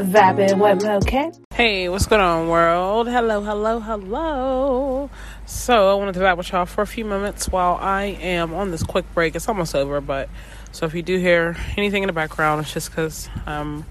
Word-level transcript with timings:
Vibing 0.00 0.58
with 0.58 0.86
okay. 1.04 1.30
Hey, 1.52 1.86
what's 1.90 2.06
going 2.06 2.22
on, 2.22 2.48
world? 2.48 3.08
Hello, 3.08 3.42
hello, 3.42 3.78
hello. 3.78 5.10
So, 5.44 5.90
I 5.90 5.94
wanted 5.96 6.14
to 6.14 6.20
vibe 6.20 6.38
with 6.38 6.50
y'all 6.50 6.64
for 6.64 6.80
a 6.80 6.86
few 6.86 7.04
moments 7.04 7.50
while 7.50 7.74
I 7.74 8.04
am 8.04 8.54
on 8.54 8.70
this 8.70 8.82
quick 8.82 9.04
break. 9.12 9.36
It's 9.36 9.46
almost 9.48 9.74
over, 9.74 10.00
but 10.00 10.30
so 10.70 10.86
if 10.86 10.94
you 10.94 11.02
do 11.02 11.18
hear 11.18 11.58
anything 11.76 12.02
in 12.02 12.06
the 12.06 12.14
background, 12.14 12.62
it's 12.62 12.72
just 12.72 12.88
because 12.88 13.28
I'm 13.44 13.84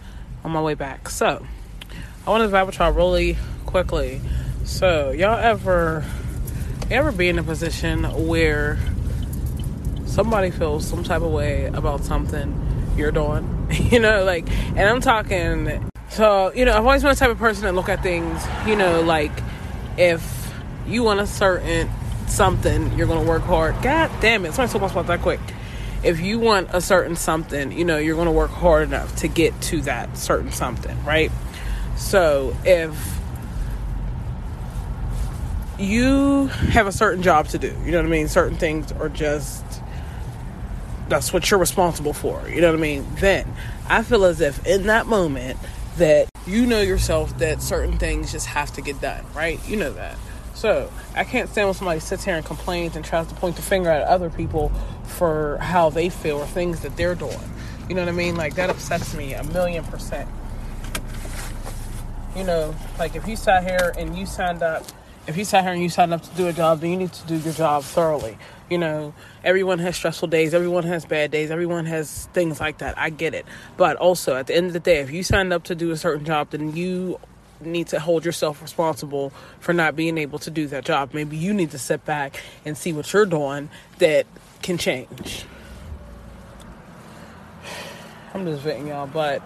on 0.43 0.49
my 0.49 0.61
way 0.63 0.73
back. 0.73 1.07
So, 1.07 1.45
I 2.25 2.29
wanted 2.31 2.47
to 2.47 2.51
vibe 2.51 2.65
with 2.65 2.79
y'all 2.79 2.91
really 2.91 3.37
quickly. 3.67 4.21
So, 4.63 5.11
y'all 5.11 5.37
ever, 5.37 6.03
ever 6.89 7.11
be 7.11 7.29
in 7.29 7.37
a 7.37 7.43
position 7.43 8.05
where 8.27 8.79
somebody 10.07 10.49
feels 10.49 10.83
some 10.83 11.03
type 11.03 11.21
of 11.21 11.31
way 11.31 11.65
about 11.65 12.03
something 12.03 12.93
you're 12.97 13.11
doing? 13.11 13.67
you 13.91 13.99
know, 13.99 14.23
like, 14.23 14.49
and 14.49 14.79
I'm 14.79 14.99
talking 14.99 15.90
so, 16.11 16.51
you 16.53 16.65
know, 16.65 16.73
I've 16.73 16.85
always 16.85 17.01
been 17.01 17.11
the 17.11 17.15
type 17.15 17.29
of 17.29 17.37
person 17.37 17.63
that 17.63 17.73
look 17.73 17.87
at 17.89 18.03
things, 18.03 18.43
you 18.67 18.75
know, 18.75 19.01
like 19.01 19.31
if 19.97 20.51
you 20.85 21.03
want 21.03 21.21
a 21.21 21.27
certain 21.27 21.89
something, 22.27 22.97
you're 22.97 23.07
to 23.07 23.29
work 23.29 23.43
hard. 23.43 23.81
God 23.81 24.11
damn 24.19 24.45
it. 24.45 24.53
Somebody 24.53 24.71
told 24.71 24.83
me 24.83 24.91
about 24.91 25.07
that 25.07 25.21
quick. 25.21 25.39
If 26.03 26.19
you 26.19 26.39
want 26.39 26.69
a 26.71 26.81
certain 26.81 27.15
something, 27.15 27.71
you 27.71 27.85
know, 27.85 27.97
you're 27.97 28.15
to 28.25 28.31
work 28.31 28.51
hard 28.51 28.83
enough 28.83 29.15
to 29.17 29.27
get 29.27 29.59
to 29.63 29.81
that 29.81 30.17
certain 30.17 30.51
something, 30.51 31.01
right? 31.05 31.31
So, 31.95 32.55
if 32.65 33.19
you 35.79 36.47
have 36.47 36.87
a 36.87 36.91
certain 36.91 37.23
job 37.23 37.47
to 37.49 37.57
do, 37.57 37.75
you 37.85 37.91
know 37.91 37.97
what 37.97 38.05
I 38.05 38.09
mean? 38.09 38.27
Certain 38.27 38.57
things 38.57 38.91
are 38.91 39.09
just 39.09 39.63
that's 41.07 41.33
what 41.33 41.49
you're 41.51 41.59
responsible 41.59 42.13
for, 42.13 42.47
you 42.47 42.61
know 42.61 42.71
what 42.71 42.79
I 42.79 42.81
mean? 42.81 43.05
Then 43.15 43.53
I 43.87 44.01
feel 44.03 44.23
as 44.23 44.41
if 44.41 44.65
in 44.65 44.87
that 44.87 45.07
moment 45.07 45.57
that 45.97 46.29
you 46.47 46.65
know 46.65 46.81
yourself 46.81 47.37
that 47.39 47.61
certain 47.61 47.97
things 47.97 48.31
just 48.31 48.47
have 48.47 48.71
to 48.73 48.81
get 48.81 48.99
done, 49.01 49.23
right? 49.35 49.59
You 49.67 49.77
know 49.77 49.93
that. 49.93 50.17
So 50.53 50.91
I 51.15 51.23
can't 51.23 51.49
stand 51.49 51.67
when 51.67 51.73
somebody 51.73 51.99
sits 51.99 52.23
here 52.23 52.35
and 52.35 52.45
complains 52.45 52.95
and 52.95 53.03
tries 53.03 53.27
to 53.27 53.35
point 53.35 53.55
the 53.55 53.61
finger 53.61 53.89
at 53.89 54.03
other 54.03 54.29
people 54.29 54.69
for 55.03 55.57
how 55.57 55.89
they 55.89 56.09
feel 56.09 56.37
or 56.37 56.45
things 56.45 56.81
that 56.81 56.95
they're 56.97 57.15
doing. 57.15 57.39
You 57.89 57.95
know 57.95 58.01
what 58.01 58.09
I 58.09 58.13
mean? 58.13 58.35
Like 58.35 58.55
that 58.55 58.69
upsets 58.69 59.13
me 59.15 59.33
a 59.33 59.43
million 59.43 59.83
percent. 59.83 60.29
You 62.35 62.43
know, 62.43 62.75
like 62.97 63.15
if 63.15 63.27
you 63.27 63.35
sat 63.35 63.63
here 63.63 63.93
and 63.97 64.17
you 64.17 64.25
signed 64.25 64.63
up, 64.63 64.85
if 65.27 65.37
you 65.37 65.45
sat 65.45 65.63
here 65.63 65.73
and 65.73 65.81
you 65.81 65.89
signed 65.89 66.13
up 66.13 66.21
to 66.23 66.29
do 66.35 66.47
a 66.47 66.53
job, 66.53 66.81
then 66.81 66.91
you 66.91 66.97
need 66.97 67.13
to 67.13 67.27
do 67.27 67.37
your 67.37 67.53
job 67.53 67.83
thoroughly 67.83 68.37
you 68.71 68.77
know, 68.77 69.13
everyone 69.43 69.79
has 69.79 69.97
stressful 69.97 70.29
days, 70.29 70.53
everyone 70.53 70.85
has 70.85 71.03
bad 71.03 71.29
days, 71.29 71.51
everyone 71.51 71.85
has 71.87 72.27
things 72.27 72.61
like 72.61 72.77
that. 72.77 72.97
I 72.97 73.09
get 73.09 73.33
it. 73.33 73.45
But 73.75 73.97
also, 73.97 74.37
at 74.37 74.47
the 74.47 74.55
end 74.55 74.67
of 74.67 74.73
the 74.73 74.79
day, 74.79 75.01
if 75.01 75.11
you 75.11 75.23
signed 75.23 75.51
up 75.51 75.65
to 75.65 75.75
do 75.75 75.91
a 75.91 75.97
certain 75.97 76.23
job, 76.23 76.51
then 76.51 76.73
you 76.73 77.19
need 77.59 77.87
to 77.87 77.99
hold 77.99 78.23
yourself 78.23 78.61
responsible 78.61 79.33
for 79.59 79.73
not 79.73 79.97
being 79.97 80.17
able 80.17 80.39
to 80.39 80.49
do 80.49 80.67
that 80.67 80.85
job. 80.85 81.13
Maybe 81.13 81.35
you 81.35 81.53
need 81.53 81.71
to 81.71 81.77
sit 81.77 82.05
back 82.05 82.41
and 82.63 82.77
see 82.77 82.93
what 82.93 83.11
you're 83.11 83.25
doing 83.25 83.69
that 83.97 84.25
can 84.61 84.77
change. 84.77 85.45
I'm 88.33 88.45
just 88.45 88.61
venting 88.61 88.87
y'all, 88.87 89.05
but 89.05 89.41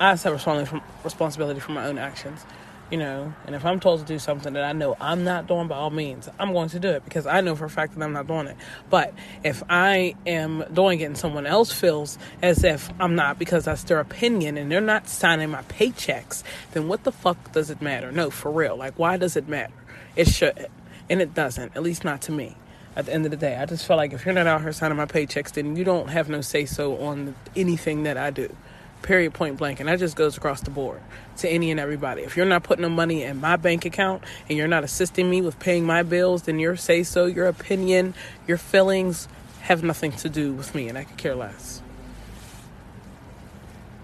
I 0.00 0.16
have 0.16 0.82
responsibility 1.04 1.60
for 1.60 1.70
my 1.70 1.86
own 1.86 1.98
actions 1.98 2.44
you 2.90 2.98
know, 2.98 3.32
and 3.46 3.54
if 3.54 3.64
I'm 3.64 3.78
told 3.78 4.00
to 4.00 4.06
do 4.06 4.18
something 4.18 4.52
that 4.54 4.64
I 4.64 4.72
know 4.72 4.96
I'm 5.00 5.22
not 5.22 5.46
doing, 5.46 5.68
by 5.68 5.76
all 5.76 5.90
means, 5.90 6.28
I'm 6.38 6.52
going 6.52 6.68
to 6.70 6.80
do 6.80 6.88
it 6.88 7.04
because 7.04 7.26
I 7.26 7.40
know 7.40 7.54
for 7.54 7.64
a 7.64 7.70
fact 7.70 7.94
that 7.94 8.02
I'm 8.02 8.12
not 8.12 8.26
doing 8.26 8.48
it. 8.48 8.56
But 8.88 9.14
if 9.44 9.62
I 9.70 10.16
am 10.26 10.64
doing 10.72 11.00
it 11.00 11.04
and 11.04 11.16
someone 11.16 11.46
else 11.46 11.72
feels 11.72 12.18
as 12.42 12.64
if 12.64 12.90
I'm 12.98 13.14
not 13.14 13.38
because 13.38 13.64
that's 13.64 13.84
their 13.84 14.00
opinion 14.00 14.58
and 14.58 14.70
they're 14.70 14.80
not 14.80 15.08
signing 15.08 15.50
my 15.50 15.62
paychecks, 15.62 16.42
then 16.72 16.88
what 16.88 17.04
the 17.04 17.12
fuck 17.12 17.52
does 17.52 17.70
it 17.70 17.80
matter? 17.80 18.10
No, 18.10 18.30
for 18.30 18.50
real. 18.50 18.76
Like, 18.76 18.98
why 18.98 19.16
does 19.16 19.36
it 19.36 19.46
matter? 19.46 19.72
It 20.16 20.28
shouldn't. 20.28 20.70
And 21.08 21.22
it 21.22 21.32
doesn't, 21.32 21.76
at 21.76 21.82
least 21.82 22.04
not 22.04 22.22
to 22.22 22.32
me. 22.32 22.56
At 22.96 23.06
the 23.06 23.12
end 23.12 23.24
of 23.24 23.30
the 23.30 23.36
day, 23.36 23.56
I 23.56 23.66
just 23.66 23.86
feel 23.86 23.96
like 23.96 24.12
if 24.12 24.24
you're 24.24 24.34
not 24.34 24.48
out 24.48 24.62
here 24.62 24.72
signing 24.72 24.96
my 24.96 25.06
paychecks, 25.06 25.52
then 25.52 25.76
you 25.76 25.84
don't 25.84 26.08
have 26.08 26.28
no 26.28 26.40
say 26.40 26.64
so 26.66 26.98
on 26.98 27.36
anything 27.54 28.02
that 28.02 28.16
I 28.16 28.30
do 28.30 28.54
period 29.02 29.32
point 29.34 29.56
blank 29.56 29.80
and 29.80 29.88
that 29.88 29.98
just 29.98 30.16
goes 30.16 30.36
across 30.36 30.60
the 30.60 30.70
board 30.70 31.00
to 31.38 31.48
any 31.48 31.70
and 31.70 31.80
everybody. 31.80 32.22
If 32.22 32.36
you're 32.36 32.46
not 32.46 32.62
putting 32.62 32.82
the 32.82 32.90
money 32.90 33.22
in 33.22 33.40
my 33.40 33.56
bank 33.56 33.84
account 33.84 34.22
and 34.48 34.58
you're 34.58 34.68
not 34.68 34.84
assisting 34.84 35.28
me 35.28 35.42
with 35.42 35.58
paying 35.58 35.84
my 35.84 36.02
bills 36.02 36.42
then 36.42 36.58
your 36.58 36.76
say 36.76 37.02
so 37.02 37.26
your 37.26 37.46
opinion 37.46 38.14
your 38.46 38.58
feelings 38.58 39.28
have 39.62 39.82
nothing 39.82 40.12
to 40.12 40.28
do 40.28 40.52
with 40.52 40.74
me 40.74 40.88
and 40.88 40.96
i 40.96 41.04
could 41.04 41.16
care 41.16 41.34
less. 41.34 41.82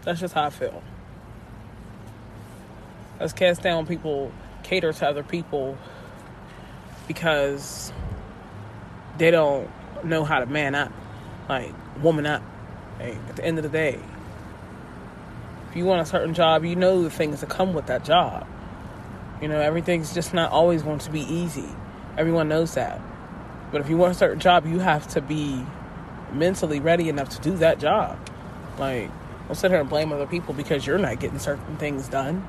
That's 0.04 0.20
just 0.20 0.34
how 0.34 0.44
i 0.44 0.50
feel. 0.50 0.82
Let's 3.20 3.32
cast 3.32 3.62
down 3.62 3.86
people 3.86 4.32
cater 4.62 4.92
to 4.92 5.08
other 5.08 5.22
people 5.22 5.78
because 7.06 7.92
they 9.18 9.30
don't 9.30 9.70
know 10.04 10.24
how 10.24 10.40
to 10.40 10.46
man 10.46 10.74
up 10.74 10.92
like 11.48 11.72
woman 12.02 12.26
up. 12.26 12.42
Like, 12.98 13.16
at 13.28 13.36
the 13.36 13.44
end 13.44 13.58
of 13.58 13.62
the 13.62 13.68
day 13.68 14.00
you 15.76 15.84
want 15.84 16.00
a 16.00 16.06
certain 16.06 16.34
job, 16.34 16.64
you 16.64 16.76
know 16.76 17.02
the 17.02 17.10
things 17.10 17.40
that 17.40 17.50
come 17.50 17.74
with 17.74 17.86
that 17.86 18.04
job. 18.04 18.46
You 19.40 19.48
know, 19.48 19.60
everything's 19.60 20.14
just 20.14 20.32
not 20.32 20.50
always 20.50 20.82
going 20.82 20.98
to 21.00 21.10
be 21.10 21.20
easy. 21.20 21.68
Everyone 22.16 22.48
knows 22.48 22.74
that. 22.74 23.00
But 23.70 23.80
if 23.80 23.90
you 23.90 23.96
want 23.96 24.12
a 24.12 24.14
certain 24.14 24.40
job, 24.40 24.66
you 24.66 24.78
have 24.78 25.06
to 25.08 25.20
be 25.20 25.64
mentally 26.32 26.80
ready 26.80 27.08
enough 27.08 27.28
to 27.30 27.40
do 27.40 27.56
that 27.58 27.78
job. 27.78 28.18
Like, 28.78 29.10
don't 29.46 29.54
sit 29.54 29.70
here 29.70 29.80
and 29.80 29.88
blame 29.88 30.12
other 30.12 30.26
people 30.26 30.54
because 30.54 30.86
you're 30.86 30.98
not 30.98 31.20
getting 31.20 31.38
certain 31.38 31.76
things 31.76 32.08
done. 32.08 32.46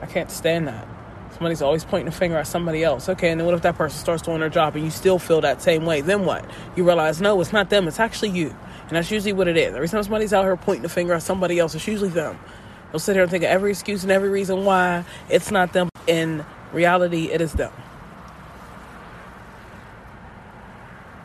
I 0.00 0.06
can't 0.06 0.30
stand 0.30 0.68
that. 0.68 0.86
Somebody's 1.32 1.62
always 1.62 1.84
pointing 1.84 2.08
a 2.08 2.12
finger 2.12 2.36
at 2.38 2.46
somebody 2.46 2.82
else. 2.82 3.08
Okay, 3.08 3.30
and 3.30 3.40
then 3.40 3.46
what 3.46 3.54
if 3.54 3.62
that 3.62 3.76
person 3.76 3.98
starts 3.98 4.22
doing 4.22 4.40
their 4.40 4.48
job 4.48 4.74
and 4.76 4.84
you 4.84 4.90
still 4.90 5.18
feel 5.18 5.40
that 5.42 5.62
same 5.62 5.84
way? 5.84 6.00
Then 6.00 6.24
what? 6.24 6.44
You 6.74 6.84
realize, 6.84 7.20
no, 7.20 7.40
it's 7.40 7.52
not 7.52 7.70
them, 7.70 7.86
it's 7.86 8.00
actually 8.00 8.30
you. 8.30 8.56
And 8.88 8.96
that's 8.96 9.10
usually 9.10 9.34
what 9.34 9.48
it 9.48 9.56
is. 9.56 9.74
Every 9.74 9.88
time 9.88 10.02
somebody's 10.02 10.32
out 10.32 10.44
here 10.44 10.56
pointing 10.56 10.82
the 10.82 10.88
finger 10.88 11.12
at 11.12 11.22
somebody 11.22 11.58
else, 11.58 11.74
it's 11.74 11.86
usually 11.86 12.08
them. 12.08 12.38
They'll 12.90 12.98
sit 12.98 13.14
here 13.14 13.22
and 13.22 13.30
think 13.30 13.44
of 13.44 13.50
every 13.50 13.70
excuse 13.70 14.02
and 14.02 14.10
every 14.10 14.30
reason 14.30 14.64
why 14.64 15.04
it's 15.28 15.50
not 15.50 15.74
them. 15.74 15.90
In 16.06 16.44
reality, 16.72 17.30
it 17.30 17.42
is 17.42 17.52
them. 17.52 17.72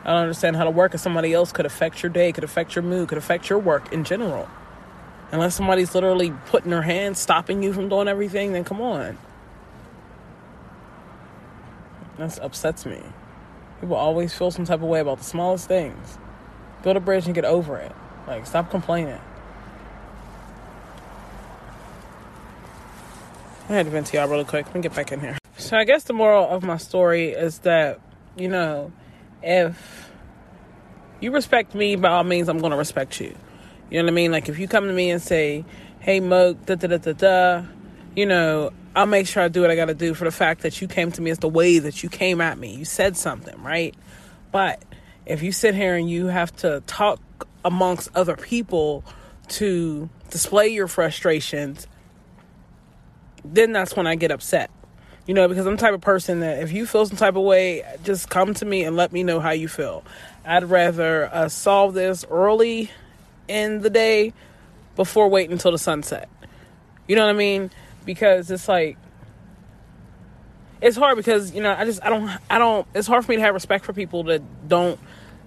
I 0.03 0.07
don't 0.07 0.23
understand 0.23 0.57
how 0.57 0.65
to 0.65 0.69
work 0.69 0.93
of 0.93 0.99
somebody 0.99 1.31
else 1.31 1.53
could 1.53 1.65
affect 1.65 2.03
your 2.03 2.11
day, 2.11 2.33
could 2.33 2.43
affect 2.43 2.75
your 2.75 2.83
mood, 2.83 3.07
could 3.07 3.17
affect 3.17 3.49
your 3.49 3.59
work 3.59 3.93
in 3.93 4.03
general. 4.03 4.49
Unless 5.31 5.55
somebody's 5.55 5.95
literally 5.95 6.33
putting 6.47 6.71
their 6.71 6.81
hand, 6.81 7.17
stopping 7.17 7.63
you 7.63 7.71
from 7.71 7.87
doing 7.87 8.09
everything, 8.09 8.51
then 8.51 8.65
come 8.65 8.81
on. 8.81 9.17
That 12.17 12.37
upsets 12.39 12.85
me. 12.85 13.01
People 13.79 13.95
always 13.95 14.33
feel 14.33 14.51
some 14.51 14.65
type 14.65 14.81
of 14.81 14.87
way 14.87 14.99
about 14.99 15.19
the 15.19 15.23
smallest 15.23 15.69
things. 15.69 16.17
Build 16.83 16.97
a 16.97 16.99
bridge 16.99 17.25
and 17.25 17.33
get 17.33 17.45
over 17.45 17.77
it. 17.77 17.91
Like, 18.27 18.45
stop 18.45 18.69
complaining. 18.69 19.19
I 23.69 23.73
had 23.73 23.85
to 23.85 23.91
vent 23.91 24.07
to 24.07 24.17
y'all 24.17 24.27
really 24.27 24.43
quick. 24.43 24.65
Let 24.67 24.75
me 24.75 24.81
get 24.81 24.93
back 24.93 25.11
in 25.11 25.19
here. 25.21 25.37
So, 25.57 25.77
I 25.77 25.85
guess 25.85 26.03
the 26.03 26.13
moral 26.13 26.47
of 26.47 26.63
my 26.63 26.77
story 26.77 27.29
is 27.29 27.59
that, 27.59 27.99
you 28.35 28.49
know, 28.49 28.91
if 29.41 30.11
you 31.21 31.31
respect 31.31 31.73
me, 31.73 31.95
by 31.95 32.09
all 32.09 32.23
means, 32.23 32.49
I'm 32.49 32.59
going 32.59 32.71
to 32.71 32.77
respect 32.77 33.19
you. 33.21 33.33
You 33.89 33.99
know 33.99 34.05
what 34.05 34.11
I 34.11 34.15
mean? 34.15 34.31
Like, 34.31 34.49
if 34.49 34.59
you 34.59 34.67
come 34.67 34.85
to 34.87 34.93
me 34.93 35.09
and 35.09 35.21
say, 35.21 35.63
hey, 35.99 36.19
Mo, 36.19 36.53
da 36.53 36.75
da 36.75 36.87
da 36.87 36.97
da 36.97 37.13
da, 37.13 37.65
you 38.15 38.25
know, 38.25 38.71
I'll 38.95 39.05
make 39.05 39.27
sure 39.27 39.41
I 39.41 39.47
do 39.47 39.61
what 39.61 39.71
I 39.71 39.75
got 39.75 39.85
to 39.85 39.93
do 39.93 40.13
for 40.13 40.25
the 40.25 40.31
fact 40.31 40.61
that 40.61 40.81
you 40.81 40.87
came 40.87 41.11
to 41.13 41.21
me 41.21 41.31
as 41.31 41.39
the 41.39 41.47
way 41.47 41.79
that 41.79 42.03
you 42.03 42.09
came 42.09 42.41
at 42.41 42.57
me. 42.57 42.75
You 42.75 42.85
said 42.85 43.15
something, 43.17 43.61
right? 43.63 43.95
But 44.51 44.83
if 45.25 45.41
you 45.41 45.51
sit 45.51 45.75
here 45.75 45.95
and 45.95 46.09
you 46.09 46.27
have 46.27 46.55
to 46.57 46.81
talk 46.87 47.19
amongst 47.63 48.09
other 48.15 48.35
people 48.35 49.03
to 49.47 50.09
display 50.29 50.69
your 50.69 50.87
frustrations, 50.87 51.87
then 53.45 53.71
that's 53.71 53.95
when 53.95 54.07
I 54.07 54.15
get 54.15 54.31
upset. 54.31 54.69
You 55.25 55.33
know, 55.33 55.47
because 55.47 55.65
I'm 55.65 55.77
the 55.77 55.81
type 55.81 55.93
of 55.93 56.01
person 56.01 56.41
that 56.41 56.61
if 56.61 56.73
you 56.73 56.85
feel 56.85 57.05
some 57.05 57.15
type 57.15 57.37
of 57.37 57.43
way, 57.43 57.83
just 58.03 58.29
come 58.29 58.53
to 58.55 58.65
me 58.65 58.83
and 58.83 58.97
let 58.97 59.13
me 59.13 59.23
know 59.23 59.39
how 59.39 59.51
you 59.51 59.69
feel. 59.69 60.03
I'd 60.45 60.65
rather 60.65 61.33
uh, 61.33 61.47
solve 61.47 61.93
this 61.93 62.25
early 62.29 62.91
in 63.47 63.81
the 63.81 63.89
day 63.89 64.33
before 64.97 65.29
waiting 65.29 65.53
until 65.53 65.71
the 65.71 65.77
sunset. 65.77 66.29
You 67.07 67.15
know 67.15 67.25
what 67.25 67.35
I 67.35 67.37
mean? 67.37 67.71
Because 68.05 68.51
it's 68.51 68.67
like 68.67 68.97
it's 70.81 70.97
hard 70.97 71.15
because 71.15 71.53
you 71.55 71.61
know 71.61 71.73
I 71.77 71.85
just 71.85 72.03
I 72.03 72.09
don't 72.09 72.29
I 72.49 72.59
don't 72.59 72.85
it's 72.93 73.07
hard 73.07 73.25
for 73.25 73.31
me 73.31 73.37
to 73.37 73.41
have 73.41 73.53
respect 73.53 73.85
for 73.85 73.93
people 73.93 74.23
that 74.23 74.41
don't 74.67 74.99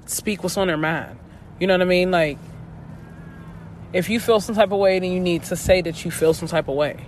speak 0.06 0.42
what's 0.42 0.56
on 0.56 0.68
their 0.68 0.76
mind. 0.76 1.18
You 1.60 1.66
know 1.66 1.74
what 1.74 1.82
I 1.82 1.86
mean? 1.86 2.10
Like 2.10 2.38
if 3.92 4.08
you 4.08 4.20
feel 4.20 4.40
some 4.40 4.54
type 4.54 4.72
of 4.72 4.78
way 4.78 4.98
then 4.98 5.12
you 5.12 5.20
need 5.20 5.44
to 5.44 5.56
say 5.56 5.80
that 5.82 6.04
you 6.04 6.10
feel 6.10 6.34
some 6.34 6.48
type 6.48 6.68
of 6.68 6.74
way. 6.74 7.06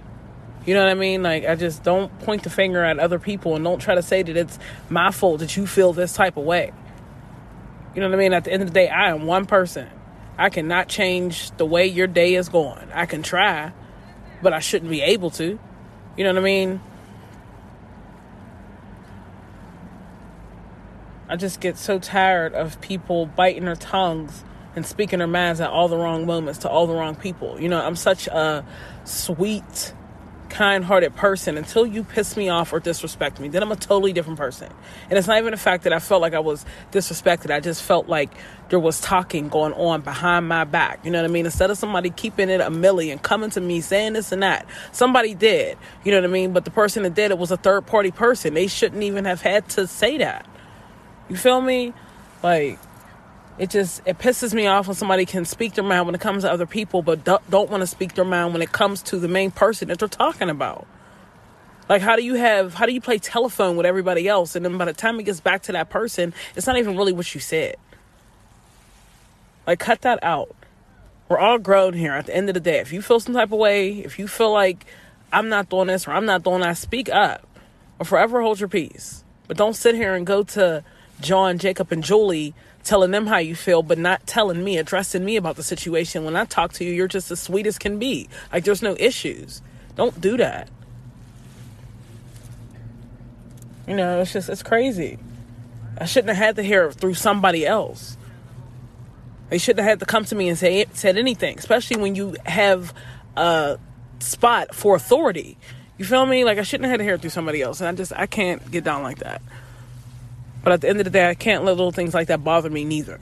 You 0.67 0.75
know 0.75 0.81
what 0.81 0.91
I 0.91 0.95
mean? 0.95 1.23
Like 1.23 1.47
I 1.47 1.55
just 1.55 1.83
don't 1.83 2.17
point 2.21 2.43
the 2.43 2.51
finger 2.51 2.85
at 2.85 2.99
other 2.99 3.19
people 3.19 3.57
and 3.57 3.65
don't 3.65 3.79
try 3.79 3.95
to 3.95 4.03
say 4.03 4.23
that 4.23 4.37
it's 4.37 4.59
my 4.89 5.11
fault 5.11 5.41
that 5.41 5.57
you 5.57 5.67
feel 5.67 5.93
this 5.93 6.13
type 6.13 6.37
of 6.37 6.45
way. 6.45 6.73
You 7.95 8.03
know 8.03 8.11
what 8.11 8.17
I 8.17 8.19
mean? 8.19 8.33
At 8.33 8.45
the 8.45 8.53
end 8.53 8.63
of 8.63 8.69
the 8.69 8.75
day, 8.75 8.89
I 8.89 9.11
am 9.11 9.27
one 9.27 9.47
person. 9.47 9.89
I 10.37 10.51
cannot 10.51 10.89
change 10.89 11.51
the 11.57 11.67
way 11.67 11.87
your 11.87 12.07
day 12.07 12.35
is 12.35 12.49
going. 12.49 12.89
I 12.93 13.07
can 13.07 13.23
try, 13.23 13.73
but 14.41 14.53
I 14.53 14.61
shouldn't 14.61 14.91
be 14.91 15.03
able 15.03 15.31
to. 15.31 15.59
You 16.17 16.25
know 16.25 16.31
what 16.33 16.39
I 16.39 16.45
mean? 16.45 16.81
I 21.29 21.37
just 21.37 21.61
get 21.61 21.77
so 21.77 21.99
tired 21.99 22.55
of 22.55 22.81
people 22.81 23.27
biting 23.27 23.67
their 23.67 23.77
tongues 23.77 24.45
and 24.75 24.87
speaking 24.87 25.19
their 25.19 25.29
minds 25.29 25.61
at 25.61 25.69
all 25.71 25.89
the 25.89 25.97
wrong 25.97 26.25
moments 26.25 26.61
to 26.61 26.69
all 26.69 26.87
the 26.87 26.95
wrong 26.95 27.17
people. 27.17 27.61
You 27.61 27.69
know, 27.69 27.85
I'm 27.85 27.97
such 27.97 28.29
a 28.29 28.65
sweet, 29.05 29.93
kind 30.49 30.85
hearted 30.85 31.15
person 31.15 31.59
until 31.59 31.87
you 31.87 32.03
piss 32.03 32.37
me 32.37 32.49
off 32.49 32.73
or 32.73 32.81
disrespect 32.81 33.41
me. 33.41 33.49
Then 33.49 33.63
I'm 33.63 33.73
a 33.73 33.77
totally 33.77 34.13
different 34.15 34.39
person. 34.39 34.73
And 35.11 35.19
it's 35.19 35.29
not 35.29 35.39
even 35.39 35.51
the 35.51 35.59
fact 35.59 35.85
that 35.85 35.93
I 35.93 35.99
felt 35.99 36.23
like 36.23 36.33
I 36.33 36.39
was 36.39 36.65
disrespected. 36.93 37.51
I 37.51 37.61
just 37.61 37.83
felt 37.83 38.09
like 38.09 38.31
there 38.71 38.79
was 38.79 39.01
talking 39.01 39.49
going 39.49 39.75
on 39.75 40.01
behind 40.01 40.49
my 40.49 40.65
back. 40.65 41.05
You 41.05 41.11
know 41.11 41.21
what 41.21 41.31
I 41.31 41.33
mean? 41.33 41.45
Instead 41.45 41.71
of 41.71 41.77
somebody 41.77 42.09
keeping 42.09 42.49
it 42.49 42.61
a 42.61 42.71
million, 42.71 43.19
coming 43.19 43.51
to 43.51 43.61
me 43.61 43.81
saying 43.83 44.15
this 44.15 44.33
and 44.33 44.43
that, 44.43 44.67
somebody 44.93 45.35
did. 45.35 45.77
You 46.05 46.13
know 46.13 46.19
what 46.19 46.31
I 46.31 46.33
mean? 46.33 46.53
But 46.53 46.65
the 46.65 46.71
person 46.71 47.03
that 47.03 47.15
did 47.15 47.31
it 47.31 47.39
was 47.39 47.51
a 47.51 47.59
third 47.59 47.87
party 47.87 48.11
person. 48.11 48.55
They 48.55 48.67
shouldn't 48.67 49.03
even 49.03 49.27
have 49.27 49.43
had 49.43 49.69
to 49.71 49.87
say 49.87 50.19
that. 50.19 50.47
You 51.29 51.37
feel 51.37 51.61
me? 51.61 51.93
Like, 52.43 52.79
it 53.59 53.71
just 53.71 54.03
it 54.07 54.19
pisses 54.19 54.55
me 54.55 54.67
off 54.67 54.87
when 54.87 54.95
somebody 54.95 55.27
can 55.27 55.45
speak 55.45 55.75
their 55.75 55.85
mind 55.85 56.07
when 56.07 56.15
it 56.15 56.21
comes 56.21 56.45
to 56.45 56.53
other 56.53 56.67
people 56.67 57.03
but 57.03 57.25
don't, 57.25 57.71
want 57.71 57.81
to 57.81 57.87
speak 57.87 58.15
their 58.15 58.25
mind 58.25 58.53
when 58.53 58.63
it 58.63 58.73
comes 58.73 59.03
to 59.03 59.19
the 59.19 59.29
main 59.29 59.51
person 59.51 59.89
that 59.89 59.99
they're 59.99 60.09
talking 60.09 60.49
about. 60.49 60.87
Like 61.89 62.03
how 62.03 62.17
do 62.17 62.23
you 62.23 62.35
have 62.35 62.75
how 62.75 62.87
do 62.87 62.93
you 62.93 63.01
play 63.01 63.19
telephone 63.19 63.77
with 63.77 63.85
everybody 63.85 64.29
else? 64.29 64.55
And 64.55 64.65
then 64.65 64.79
by 64.79 64.85
the 64.85 64.93
time 64.93 65.19
it 65.19 65.25
gets 65.25 65.41
back 65.41 65.63
to 65.63 65.73
that 65.73 65.91
person 65.91 66.33
it's 66.55 66.67
not 66.67 66.79
even 66.79 66.97
really 66.97 67.13
what 67.13 67.35
you 67.35 67.41
said. 67.41 67.77
Like 69.67 69.81
cut 69.81 70.03
that 70.03 70.23
out. 70.23 70.55
We're 71.29 71.39
all 71.39 71.59
grown 71.59 71.95
here 71.95 72.13
at 72.13 72.27
the 72.27 72.37
end 72.37 72.49
of 72.49 72.55
the 72.55 72.61
day. 72.61 72.79
If 72.79 72.93
you 72.93 73.03
feel 73.03 73.19
some 73.19 73.35
type 73.35 73.51
of 73.51 73.59
way 73.59 73.99
if 73.99 74.19
you 74.19 74.29
feel 74.29 74.53
like 74.53 74.87
i'm 75.33 75.49
not 75.49 75.69
doing 75.69 75.89
this 75.89 76.07
or 76.07 76.13
i'm 76.13 76.25
not 76.27 76.45
doing 76.45 76.61
that 76.61 76.77
speak 76.77 77.09
up. 77.09 77.45
Or 77.99 78.05
forever 78.05 78.41
hold 78.41 78.61
your 78.61 78.69
peace. 78.69 79.25
But 79.49 79.57
don't 79.57 79.75
sit 79.75 79.97
here 79.97 80.15
and 80.15 80.25
go 80.25 80.45
to 80.45 80.85
john 81.21 81.59
jacob 81.59 81.91
and 81.93 82.05
julie 82.05 82.55
telling 82.89 83.11
them 83.11 83.27
how 83.27 83.37
you 83.37 83.55
feel, 83.55 83.83
but 83.83 83.99
not 83.99 84.27
telling 84.27 84.65
me, 84.65 84.79
addressing 84.79 85.23
me 85.23 85.37
about 85.37 85.57
the 85.57 85.63
situation. 85.63 86.25
When 86.25 86.37
I 86.37 86.47
talk 86.47 86.73
to 86.75 86.85
you, 86.85 86.93
you're 86.93 87.07
just 87.07 87.31
as 87.31 87.39
sweet 87.39 87.67
as 87.67 87.79
can 87.79 87.99
be. 87.99 88.29
Like 88.51 88.65
there's 88.65 88.83
no 88.83 88.97
issues. 88.99 89.61
Don't 89.95 90.19
do 90.21 90.39
that. 90.39 90.69
You 93.87 93.95
know, 93.95 94.21
it's 94.21 94.33
just, 94.33 94.49
it's 94.49 94.63
crazy. 94.63 95.19
I 95.99 96.07
shouldn't 96.07 96.29
have 96.29 96.39
had 96.39 96.57
to 96.57 96.63
hear 96.63 96.85
it 96.85 96.95
through 96.95 97.15
somebody 97.15 97.67
else. 97.67 98.17
They 99.51 99.59
shouldn't 99.59 99.81
have 99.81 99.91
had 99.91 100.01
to 100.01 100.07
come 100.07 100.25
to 100.27 100.35
me 100.35 100.49
and 100.49 100.59
say 100.59 100.85
said 100.93 101.19
anything, 101.19 101.59
especially 101.59 102.01
when 102.01 102.15
you 102.15 102.37
have 102.47 102.95
a 103.37 103.79
spot 104.21 104.75
for 104.75 104.95
authority. 104.95 105.59
You 105.99 106.05
feel 106.05 106.25
me? 106.27 106.45
Like 106.45 106.59
I 106.59 106.63
shouldn't 106.63 106.85
have 106.85 106.93
had 106.93 106.99
to 106.99 107.05
hear 107.05 107.15
it 107.15 107.23
through 107.23 107.31
somebody 107.31 107.63
else, 107.63 107.81
and 107.81 107.89
I 107.89 107.93
just 107.93 108.13
I 108.15 108.27
can't 108.27 108.71
get 108.71 108.85
down 108.85 109.03
like 109.03 109.19
that. 109.19 109.43
But 110.69 110.75
at 110.75 110.81
the 110.83 110.91
end 110.91 111.01
of 111.01 111.05
the 111.05 111.11
day, 111.11 111.27
I 111.27 111.35
can't 111.35 111.65
let 111.65 111.77
little 111.77 111.93
things 111.93 112.13
like 112.13 112.29
that 112.29 112.45
bother 112.45 112.69
me 112.69 112.85
neither. 112.85 113.19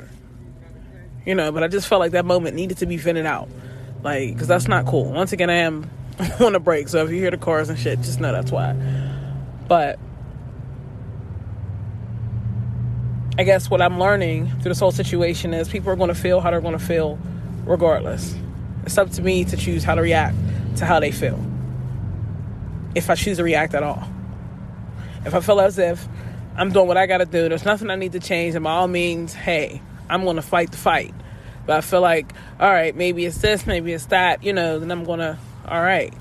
You 1.25 1.37
know, 1.37 1.53
but 1.53 1.63
I 1.63 1.69
just 1.69 1.87
felt 1.87 2.01
like 2.01 2.11
that 2.11 2.25
moment 2.25 2.57
needed 2.57 2.79
to 2.79 2.87
be 2.87 2.97
vented 2.97 3.25
out. 3.25 3.49
Like, 4.03 4.33
because 4.33 4.49
that's 4.49 4.67
not 4.67 4.85
cool. 4.85 5.13
Once 5.13 5.31
again, 5.31 5.49
I 5.49 5.59
am 5.59 5.89
on 6.41 6.57
a 6.57 6.59
break. 6.59 6.89
So 6.89 7.05
if 7.05 7.13
you 7.13 7.19
hear 7.19 7.31
the 7.31 7.37
cars 7.37 7.69
and 7.69 7.79
shit, 7.79 8.01
just 8.01 8.19
know 8.19 8.33
that's 8.33 8.51
why. 8.51 8.73
But 9.69 10.01
I 13.39 13.45
guess 13.45 13.71
what 13.71 13.81
I'm 13.81 14.01
learning 14.01 14.51
through 14.51 14.71
this 14.71 14.81
whole 14.81 14.91
situation 14.91 15.55
is 15.55 15.69
people 15.69 15.93
are 15.93 15.97
going 15.97 16.09
to 16.09 16.17
feel 16.17 16.41
how 16.41 16.51
they're 16.51 16.61
going 16.61 16.77
to 16.77 16.85
feel 16.85 17.17
regardless. 17.65 18.35
It's 18.83 18.99
up 18.99 19.11
to 19.11 19.23
me 19.23 19.45
to 19.45 19.57
choose 19.57 19.85
how 19.85 19.95
to 19.95 20.03
react 20.03 20.37
to 20.79 20.85
how 20.85 20.99
they 20.99 21.13
feel. 21.13 21.39
If 22.97 23.09
I 23.09 23.15
choose 23.15 23.37
to 23.37 23.45
react 23.45 23.73
at 23.73 23.85
all. 23.85 24.03
If 25.25 25.33
I 25.33 25.39
feel 25.39 25.61
as 25.61 25.79
if 25.79 26.09
I'm 26.59 26.73
doing 26.73 26.89
what 26.89 26.97
I 26.97 27.07
got 27.07 27.19
to 27.19 27.27
do. 27.27 27.49
There's 27.49 27.65
nothing 27.65 27.91
I 27.91 27.97
need 27.97 28.13
to 28.13 28.21
change. 28.21 28.55
And 28.55 28.65
by 28.65 28.73
all 28.73 28.89
means, 28.89 29.35
hey, 29.35 29.83
I'm 30.09 30.25
going 30.25 30.37
to 30.37 30.43
fight 30.43 30.71
the 30.71 30.79
fight. 30.79 31.15
But 31.67 31.77
I 31.77 31.81
feel 31.83 32.01
like, 32.01 32.33
all 32.59 32.71
right, 32.71 32.95
maybe 32.95 33.27
it's 33.27 33.39
this, 33.39 33.67
maybe 33.67 33.93
it's 33.93 34.07
that, 34.07 34.43
you 34.43 34.53
know, 34.53 34.79
then 34.79 34.91
I'm 34.91 35.05
going 35.05 35.19
to, 35.19 35.39
all 35.67 35.83
right. 35.83 36.15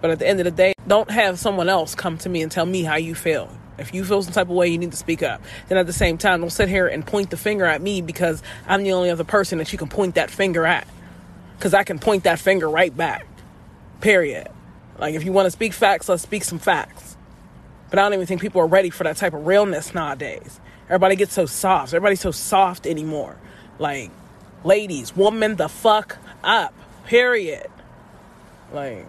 But 0.00 0.10
at 0.10 0.18
the 0.18 0.28
end 0.28 0.40
of 0.40 0.44
the 0.44 0.50
day, 0.50 0.74
don't 0.86 1.10
have 1.10 1.38
someone 1.38 1.68
else 1.68 1.94
come 1.94 2.18
to 2.18 2.28
me 2.28 2.42
and 2.42 2.52
tell 2.52 2.66
me 2.66 2.82
how 2.82 2.96
you 2.96 3.14
feel. 3.14 3.50
If 3.78 3.94
you 3.94 4.04
feel 4.04 4.22
some 4.22 4.32
type 4.32 4.48
of 4.48 4.54
way, 4.54 4.68
you 4.68 4.78
need 4.78 4.90
to 4.90 4.96
speak 4.96 5.22
up. 5.22 5.40
Then 5.68 5.78
at 5.78 5.86
the 5.86 5.92
same 5.92 6.18
time, 6.18 6.40
don't 6.40 6.50
sit 6.50 6.68
here 6.68 6.86
and 6.86 7.06
point 7.06 7.30
the 7.30 7.36
finger 7.36 7.64
at 7.64 7.80
me 7.80 8.02
because 8.02 8.42
I'm 8.66 8.82
the 8.82 8.92
only 8.92 9.10
other 9.10 9.24
person 9.24 9.58
that 9.58 9.72
you 9.72 9.78
can 9.78 9.88
point 9.88 10.16
that 10.16 10.30
finger 10.30 10.66
at. 10.66 10.86
Because 11.56 11.72
I 11.72 11.84
can 11.84 11.98
point 11.98 12.24
that 12.24 12.38
finger 12.38 12.68
right 12.68 12.94
back. 12.94 13.26
Period. 14.00 14.48
Like, 14.98 15.14
if 15.14 15.24
you 15.24 15.32
want 15.32 15.46
to 15.46 15.50
speak 15.50 15.72
facts, 15.72 16.08
let's 16.08 16.22
speak 16.22 16.44
some 16.44 16.58
facts. 16.58 17.13
But 17.94 18.00
I 18.00 18.06
don't 18.06 18.14
even 18.14 18.26
think 18.26 18.40
people 18.40 18.60
are 18.60 18.66
ready 18.66 18.90
for 18.90 19.04
that 19.04 19.16
type 19.16 19.34
of 19.34 19.46
realness 19.46 19.94
nowadays. 19.94 20.58
Everybody 20.86 21.14
gets 21.14 21.32
so 21.32 21.46
soft. 21.46 21.94
Everybody's 21.94 22.18
so 22.18 22.32
soft 22.32 22.88
anymore. 22.88 23.36
Like, 23.78 24.10
ladies, 24.64 25.14
woman 25.14 25.54
the 25.54 25.68
fuck 25.68 26.18
up. 26.42 26.74
Period. 27.06 27.68
Like, 28.72 29.06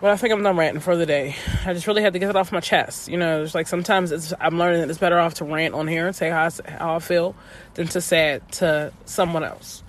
but 0.00 0.10
I 0.10 0.16
think 0.16 0.32
I'm 0.32 0.42
done 0.42 0.56
ranting 0.56 0.80
for 0.80 0.96
the 0.96 1.04
day. 1.04 1.36
I 1.66 1.74
just 1.74 1.86
really 1.86 2.00
had 2.00 2.14
to 2.14 2.18
get 2.18 2.30
it 2.30 2.36
off 2.36 2.50
my 2.50 2.60
chest. 2.60 3.06
You 3.08 3.18
know, 3.18 3.42
it's 3.42 3.54
like 3.54 3.66
sometimes 3.66 4.12
it's, 4.12 4.32
I'm 4.40 4.58
learning 4.58 4.80
that 4.80 4.88
it's 4.88 4.98
better 4.98 5.18
off 5.18 5.34
to 5.34 5.44
rant 5.44 5.74
on 5.74 5.86
here 5.86 6.06
and 6.06 6.16
say 6.16 6.30
how 6.30 6.44
I, 6.46 6.70
how 6.70 6.96
I 6.96 6.98
feel 6.98 7.36
than 7.74 7.88
to 7.88 8.00
say 8.00 8.30
it 8.36 8.52
to 8.52 8.90
someone 9.04 9.44
else. 9.44 9.82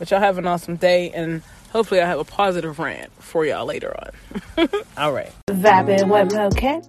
But 0.00 0.10
y'all 0.10 0.18
have 0.18 0.38
an 0.38 0.48
awesome 0.48 0.74
day 0.74 1.12
and 1.12 1.42
hopefully 1.72 2.00
I 2.00 2.06
have 2.06 2.18
a 2.18 2.24
positive 2.24 2.78
rant 2.78 3.10
for 3.18 3.44
y'all 3.46 3.66
later 3.66 3.94
on. 3.98 4.68
All 4.96 5.12
right. 5.12 5.32
Vibing 5.48 6.08
with 6.08 6.34
okay. 6.54 6.80